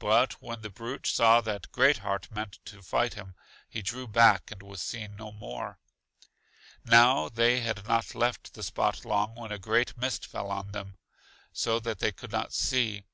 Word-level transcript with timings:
But 0.00 0.42
when 0.42 0.62
the 0.62 0.68
brute 0.68 1.06
saw 1.06 1.40
that 1.42 1.70
Great 1.70 1.98
heart 1.98 2.28
meant 2.32 2.58
to 2.64 2.82
fight 2.82 3.14
him, 3.14 3.36
he 3.68 3.82
drew 3.82 4.08
back 4.08 4.50
and 4.50 4.64
was 4.64 4.82
seen 4.82 5.14
no 5.14 5.30
more. 5.30 5.78
Now 6.84 7.28
they 7.28 7.60
had 7.60 7.86
not 7.86 8.16
left 8.16 8.54
the 8.54 8.64
spot 8.64 9.04
long 9.04 9.36
when 9.36 9.52
a 9.52 9.60
great 9.60 9.96
mist 9.96 10.26
fell 10.26 10.50
on 10.50 10.72
them, 10.72 10.96
so 11.52 11.78
that 11.78 12.00
they 12.00 12.10
could 12.10 12.32
not 12.32 12.52
see. 12.52 13.04